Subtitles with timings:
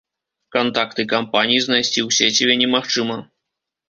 [0.53, 3.19] Кантакты кампаній знайсці у сеціве немагчыма.